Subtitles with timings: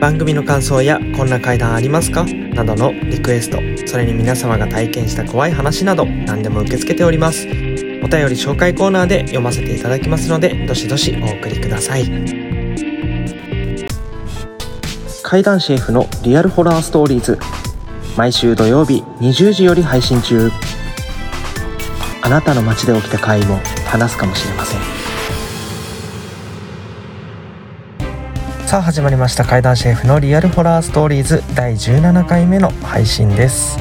[0.00, 2.24] 番組の感想やこんな怪談ありますか？
[2.24, 7.48] などのリクエストそれに皆様が体験した怖い話など何でも受け付けております。
[8.04, 12.04] お便り紹介コーナーで読ませていただきますのでどしどしお送りください。
[15.22, 17.38] 怪談シェフのリアルホラーストーリーズ。
[18.14, 20.50] 毎週土曜日20時より配信中。
[22.20, 24.80] あなたの街で起きた怪異も話すかもしれません。
[28.66, 31.42] さあ始まりました怪談シェフのリアルホラーストーリーズ。
[31.54, 33.78] 第17回目の配信です。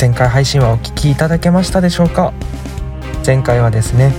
[0.00, 2.32] 前回配信はお聞きいただけましたでしょうか？
[3.24, 4.12] 前回はですね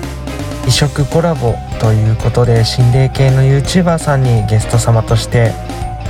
[0.65, 5.51] 異色コラボということで心霊系の YouTuber さんにゲスト様として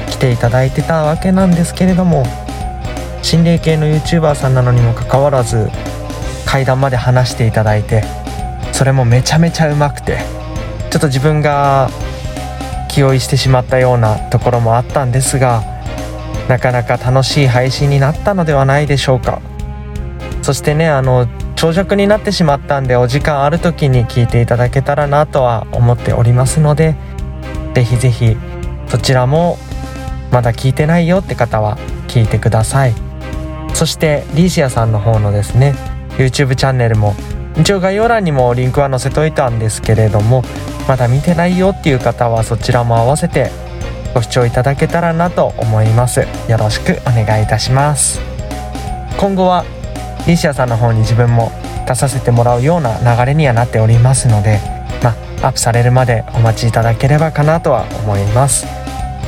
[0.09, 2.23] 来ていただいてたわけなんですけれども
[3.23, 5.69] 心霊系の YouTuber さんなのにもかかわらず
[6.45, 8.03] 階段まで話していただいて
[8.71, 10.19] それもめちゃめちゃうまくて
[10.91, 11.89] ちょっと自分が
[12.89, 15.63] 気負いしてしまったようなところもあったんですが
[16.47, 19.41] なかなか楽しい配信になったのではないでしょうか。
[20.43, 26.95] そしてねあの長尺になってしまったんでお時間ある時に聞いていただけたらなとは思っておりますので
[27.73, 28.37] 是非是非
[28.87, 29.57] そちらも
[30.31, 31.77] まだ聞いてないよって方は
[32.07, 32.93] 聞いてください。
[33.73, 35.75] そしてリーシアさんの方のですね
[36.17, 37.15] YouTube チャンネルも
[37.57, 40.43] 一応概要欄にもリンクは載せといたんですけれども
[40.87, 43.49] まだ見てないよっていう方はそちらも合わせて
[44.13, 46.21] ご視聴いただけたらなと思います。
[46.47, 48.21] よろしくお願いいたします。
[49.17, 49.65] 今後は
[50.27, 51.51] リシアさんの方に自分も
[51.87, 54.59] 出させてもらうような流れにはなっておりますので、
[55.03, 55.09] ま
[55.41, 58.65] あ、アップされるまでお待ちいただければかなとは思います。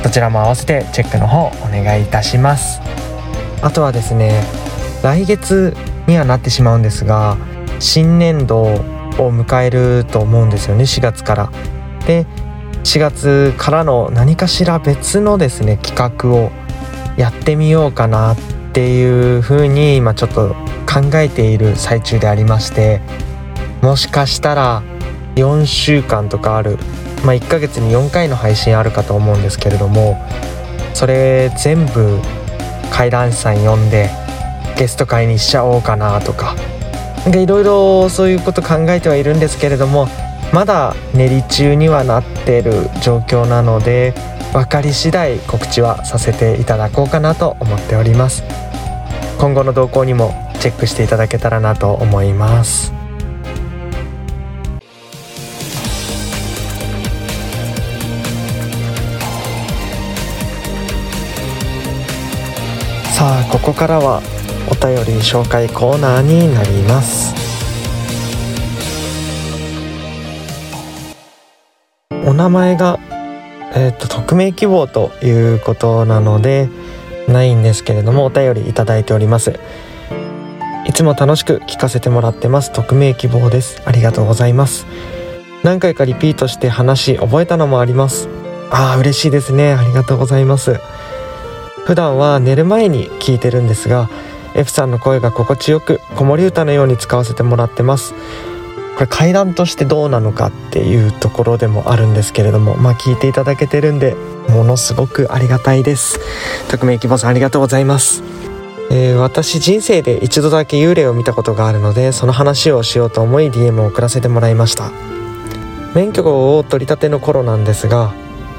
[0.02, 2.80] どちらも合わせてチェックの方お願いいたします。
[3.60, 4.42] あとはですね
[5.02, 5.76] 来月
[6.06, 7.36] にはなってしまうんですが
[7.80, 8.78] 新年度を
[9.18, 11.50] 迎えると思うんですよね4月から。
[12.06, 12.26] で
[12.84, 16.50] 4月からの何かしら別のですね企画を
[17.16, 18.36] やってみようかなっ
[18.72, 20.54] ていう風に今ちょっと
[20.96, 23.02] 考えている最中でありまして
[23.82, 24.82] もしかしたら
[25.34, 26.78] 4週間とかある、
[27.22, 30.16] まあ、1ヶ月に4回の配信あるかと思うんですけれども
[30.94, 32.18] それ全部
[32.90, 34.08] 怪談師さん呼んで
[34.78, 36.54] ゲスト会にしちゃおうかなとか
[37.24, 40.08] なんかいろいろそういうこと考えてはいるんですけれども
[40.54, 44.14] まだ練り中にはなってる状況なので
[44.54, 48.42] 分かり次第告知はさせていただこうかなと思っております。
[49.38, 52.92] 今後の動向にもチェックしていただけたらなと思います。
[63.16, 64.20] さあここからは
[64.70, 67.34] お便り紹介コーナーになります。
[72.26, 72.98] お名前が
[73.74, 76.68] えっ、ー、と匿名希望ということなので
[77.28, 79.58] ないんですけれどもお便りいただいております。
[80.86, 82.72] いつも楽しく聞かせてもらってます。
[82.72, 83.82] 匿名希望です。
[83.84, 84.86] ありがとうございます。
[85.64, 88.28] 何回かリピートして話覚えたのもあります。
[88.70, 89.72] ああ嬉しいですね。
[89.72, 90.78] ありがとうございます。
[91.84, 94.08] 普段は寝る前に聞いてるんですが
[94.54, 98.14] F さんの声が心地よく子守歌のように使わせてもらってます。
[98.94, 104.16] これ階段としてどうなのかっていうところでもあるんですけれどもまあ聞いていただけてるんで
[104.48, 106.20] ものすごくありがたいです。
[106.70, 108.22] 匿名希望さんありがとうございます。
[108.90, 114.90] えー、私人生で一度だけ幽霊を見たことがあるのでその話をしようと思い DM を送らせてもらいました。
[115.94, 118.12] 免許を取り立ての頃なんですが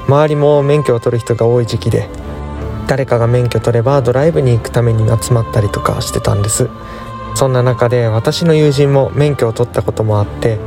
[0.08, 2.08] 周りも免許を取る人が多い時期で
[2.88, 6.68] 誰かが免許取ればドライブに行くために集まったりとかしてたんです。
[7.34, 10.58] そんな中で私の友人も免許を取ったこともあって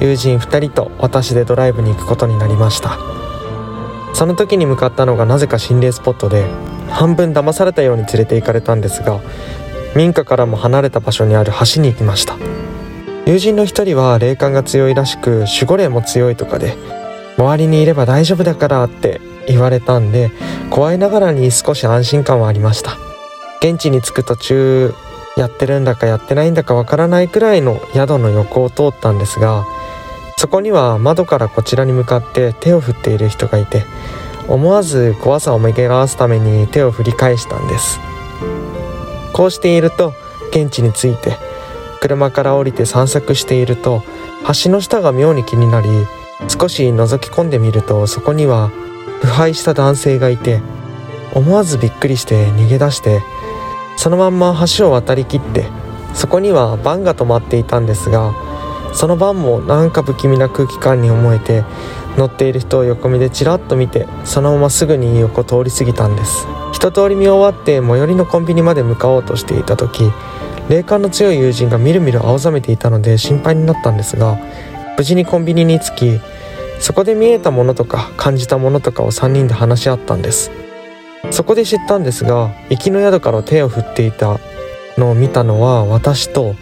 [0.00, 2.98] 友人2人と私でドライブに行くことになりました。
[4.14, 6.46] その時に向かったのがなぜか心霊スポットで
[6.96, 9.20] 半分騙されたように連れて行かれたんですが
[9.94, 12.36] 民家からも離れた場所にある橋に行きました。
[13.26, 16.76] 友人の一人は霊感が強いらしく守護霊も強いとかで
[17.36, 20.30] 周りにいれば大丈夫だからって言われたんで
[20.70, 22.96] 怖いながらに少し安心感はありました。
[23.58, 24.94] 現地に着く途中
[25.36, 29.64] やってるんだかやってないんだかわからないくらいの宿の横を通ったんですが
[30.38, 33.84] そこには窓からこちらに向かって手を振っている人がいて
[34.48, 38.00] 思わず怖さを紛らすために手を振り返したんです。
[39.36, 40.14] こうしていると
[40.50, 41.36] 現地に着いて
[42.00, 44.02] 車から降りて散策していると
[44.64, 45.88] 橋の下が妙に気になり
[46.48, 48.68] 少し覗き込んでみるとそこには
[49.20, 50.62] 腐敗した男性がいて
[51.34, 53.22] 思わずびっくりして逃げ出して
[53.98, 55.66] そのまんま橋を渡りきって
[56.14, 58.32] そこにはバンが止まっていたんですが
[58.96, 61.64] そのバンもなんか不気味な空気感に思えて
[62.16, 66.46] 乗っている人を横目でちらっと見てそのまますぐに横通り過ぎたんです。
[66.72, 70.10] 一通り見終わって最寄りのコンビニまで向かおうとしていた時
[70.68, 74.38] 霊感の強い友人がみるみる青ざめていたので心配になったんですが
[74.96, 76.20] 無事にコンビニに着き
[76.80, 80.50] そこで見えたものとか感じたものとかを3人で話し合ったんです。
[81.30, 84.38] そこで知ったんですが行きの宿から手を振っていた
[84.96, 86.54] のを見たのは私と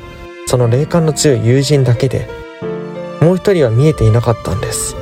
[0.46, 2.29] その霊感の強い友人だけで
[3.20, 4.96] もう一人は見えていなかったんです。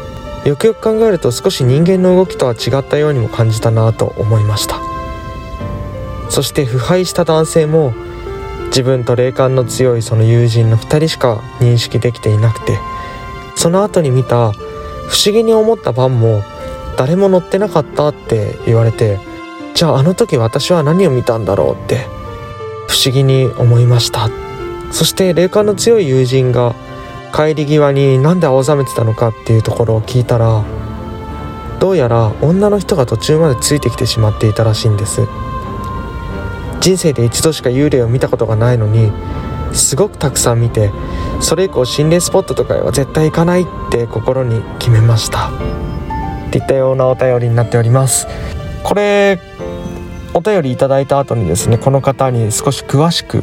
[0.44, 4.80] よくよく考えると少し人間の動きとは違ったようにも感じたなと思いました。
[6.30, 7.92] そして腐敗した男性も
[8.66, 12.78] 自分と霊感の強いその友人の2人しか認識できていなくて
[13.54, 16.42] その後に見た不思議に思った晩も
[16.96, 19.20] 誰も乗ってなかったって言われて
[19.74, 22.06] じゃああの時私は何を見たんだろうって
[22.88, 24.41] 不思議に思いました。
[24.92, 26.74] そして霊感の強い友人が
[27.34, 30.62] 帰り際になんで青ざめてたのかっていうところを聞いたら
[31.80, 35.26] どうやら女の人が途中までついてきてしまっていたらしいんです。
[36.80, 39.12] 人生で一度しか幽霊を見たことがないのに
[39.72, 40.90] すごくたくさん見て
[41.40, 45.48] それ以降心霊スポットとかへは絶対行かないって心に決めました。
[46.48, 48.26] っていったようなお便りになっております。
[48.82, 49.40] これ
[50.34, 53.42] お便りいただいた後にですねこの方に少し詳しく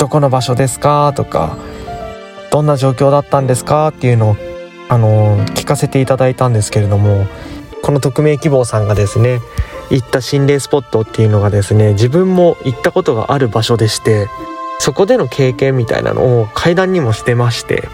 [0.00, 1.12] どこの場所ですか？
[1.14, 1.58] とか
[2.50, 3.88] どんな状況だったんですか？
[3.88, 4.36] っていうのを
[4.88, 7.26] あの聞かせていただいたんですけれども
[7.82, 9.40] この匿名希望さんがですね
[9.90, 14.28] 行った心霊スポットっていうのがですね自分も行ったことがある場所でして
[14.78, 17.86] そこでの経験みたいなのを階段にもしてまして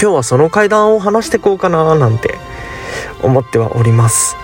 [0.00, 2.38] 今日はその階段を話してこうかななんて
[3.22, 4.36] 思ってはおります。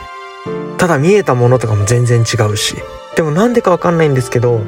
[0.76, 2.76] ただ見えたものとかも全然違うし
[3.16, 4.60] でもなんでかわかんないんですけど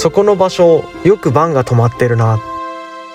[0.00, 2.38] そこの場所よくバンが止まってるな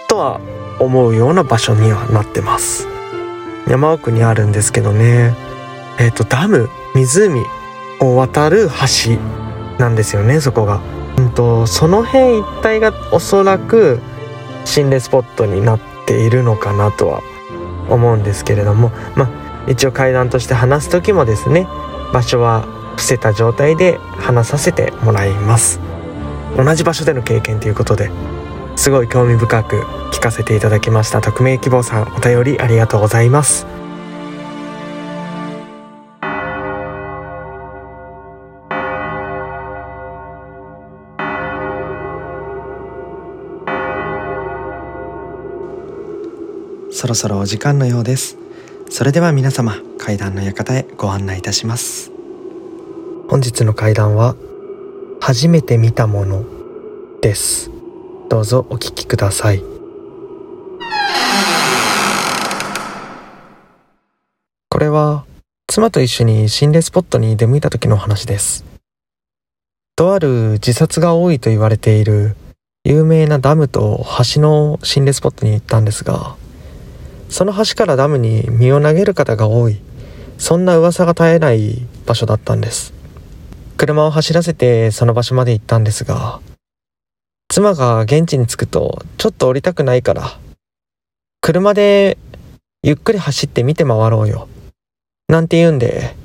[0.08, 0.40] とは
[0.80, 2.88] 思うような場所にはなってます。
[3.68, 5.36] 山奥にあるんですけどね。
[5.98, 7.44] えっ、ー、とダム湖
[8.02, 9.18] を渡る橋
[9.80, 10.80] なんですよねそこが。
[11.18, 14.00] うんとその辺一帯がおそらく
[14.64, 17.24] 心霊スポットになっているのかなとは
[17.90, 18.92] 思うんですけれども。
[19.16, 19.30] まあ
[19.68, 21.68] 一応階段として話す時もですね
[22.14, 22.62] 場所は
[22.92, 25.95] 伏せた状態で話させてもらいます。
[26.56, 28.10] 同じ場所での経験ということで
[28.78, 29.82] すごい興味深く
[30.12, 31.22] 聞かせていただきました。
[31.22, 33.66] 匿名希望さんお便りありがとうございます。
[46.92, 48.38] そろそろお時間のようです。
[48.90, 52.12] それでは皆様階段の館へご案内いたします。
[53.30, 54.36] 本日の階段は
[55.28, 56.46] 初めて見たもの
[57.20, 57.72] です。
[58.30, 59.64] どうぞお聞きください。
[64.70, 65.26] これは
[65.66, 68.66] 妻と一緒に心霊スポットに出向いた時の話です。
[69.96, 72.36] とある自殺が多いと言われている
[72.84, 74.06] 有名なダムと
[74.36, 76.36] 橋の心霊スポットに行ったんですが
[77.30, 79.82] その橋からダムに身を投げる方が多い。
[80.38, 82.94] そんな噂が絶えない場所だったんです。
[83.78, 86.40] 車を走らせてその場所まで行ったんですが
[87.50, 90.40] 妻が現地に着くとちょっと降りたくないから
[91.42, 92.18] 車で
[92.84, 94.48] ゆっくり走って見て回ろうよ
[95.28, 96.16] なんて言うんで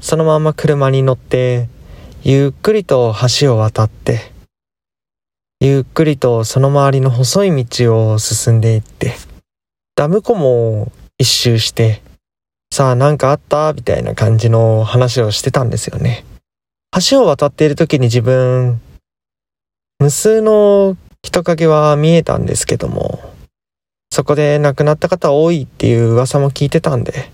[0.00, 1.68] そのまま車に乗って
[2.22, 4.32] ゆっくりと橋を渡って
[5.60, 9.14] ゆっくりとその周りの細い道を進んでいって
[9.94, 12.02] ダム湖も一周して
[12.72, 13.72] さあ何かあった？
[13.72, 16.24] みたいな感じの話をしてたんですよね。
[16.98, 18.80] 橋を渡っている時に自分、
[20.00, 23.20] 無数の人影は見えたんですけども、
[24.10, 27.30] そこで亡くなった方多いっていう噂も聞いてたんで、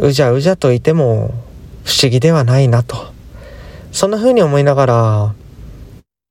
[0.00, 1.32] うじゃうじゃといても
[1.84, 2.96] 不思議ではないなと。
[3.92, 5.34] そんな風に思いながら、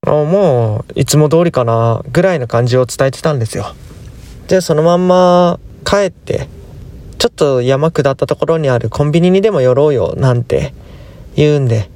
[0.06, 3.74] もういつも通りかなぐらいの感じを伝えてたんですよ。
[4.50, 6.50] で、そのまんま帰って、
[7.20, 10.74] ちょっと山下ったところにあるコンビニにでも寄ろうよなんて
[11.36, 11.90] 言うんで、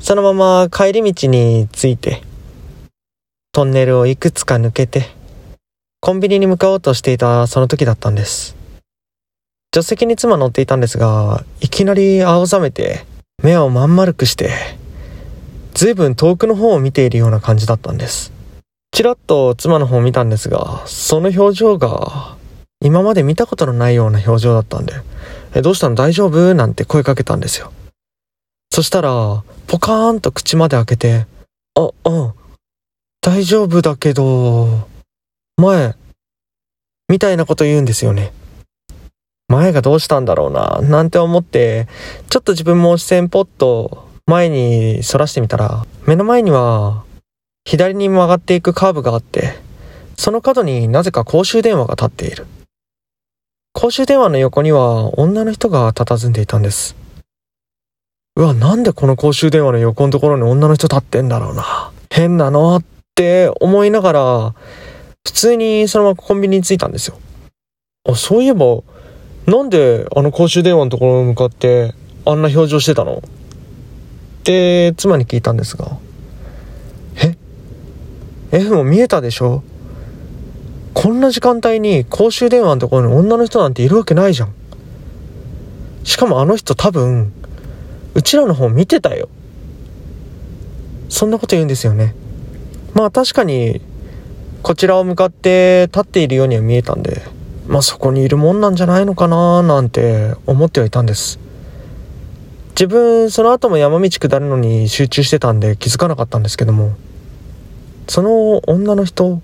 [0.00, 2.22] そのまま帰り道に着いて、
[3.52, 5.10] トンネルをいくつか抜けて、
[6.00, 8.56] コンビニに向かおうとしていたその時だったんです。
[9.74, 13.04] 助手席に妻乗っていたんですが、いきなり青ざめて、
[13.42, 14.50] 目をまん丸くして、
[15.74, 18.32] ずいぶん遠くの方を見ているような感じだったんです。
[18.90, 22.36] ちらっと妻の方を見たんですが、その表情が、
[22.84, 24.92] 今まで見たことのないような表情だったんで、
[25.54, 25.94] え、どうしたの？
[25.94, 26.54] 大丈夫？
[26.54, 27.72] なんて声かけたんですよ。
[28.72, 31.26] そしたら、ポカーンと口まで開けて、
[31.74, 32.32] あ、あ、
[33.20, 34.88] 大丈夫だけど、
[35.58, 35.94] 前、
[37.06, 38.32] みたいなこと言うんですよね。
[39.48, 41.86] 前がどうしたんだろうな、なんて思って、
[42.30, 47.04] ちょっと自分も視線ポッと前に反らしてみたら、目の前には、
[47.66, 49.52] 左に曲がっていくカーブがあって、
[50.16, 52.46] その角になぜか公衆電話が立っている。
[53.74, 56.96] 公衆電話の横には女の人が佇んでいたんです。
[58.34, 61.92] うわ、なんでこの公衆電話の横のところに女の人立ってんだろうな。
[62.10, 62.84] 変なのっ
[63.14, 64.54] て思いながら、
[65.24, 67.18] 普通にそのままコンビニに着いたんですよ。
[68.08, 68.82] あ、そういえば、
[69.46, 73.16] なんであの公衆電話のところに向かってあんな表情してたの？
[73.18, 73.20] っ
[74.44, 75.98] て妻に聞いたんですが、
[77.22, 77.36] え
[78.50, 79.62] ?F も見えたでしょ？
[80.94, 84.54] こんな時間帯に公衆電話のところに女の人なんているわけないじゃん。
[86.04, 87.32] しかもあの人多分、
[88.14, 89.28] うちらの方見てたよ。
[91.08, 92.14] そんなこと言うんですよね。
[92.94, 93.80] まあ確かに、
[94.62, 97.22] こちらを向かって立っているようには見えたんで、
[97.66, 101.38] まあそこにいるもんなんじゃないのかななんて思ってはいたんです。
[102.70, 106.94] 自分、その後も山道下るのに集中してたんで気づかなかったんですけども、
[108.08, 109.40] その女の人、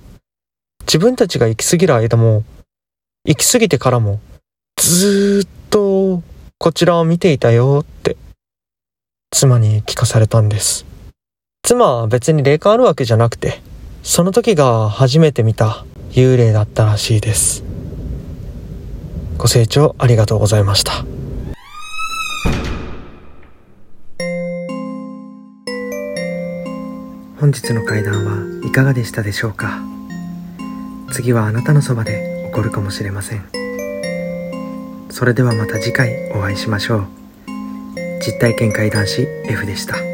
[0.81, 2.45] 自分たちが行き過ぎる間も、
[3.25, 4.21] 行き過ぎてからも、
[4.77, 6.23] ずーっと
[6.59, 8.17] こちらを見ていたよって
[9.31, 10.85] 妻に聞かされたんです。
[11.63, 13.61] 妻は別に霊感あるわけじゃなくて、
[14.03, 17.63] その時が初めて見た幽霊だったらしいです。
[19.37, 21.05] ご清聴ありがとうございました。
[27.39, 29.81] 本日の会談はいかがでしたでしょうか？
[31.13, 33.45] 次はあなたのそばで起こるかもしれません。
[35.11, 37.18] それではまた次回お会いしましょう。
[38.29, 40.08] 実体験会談師 F でした。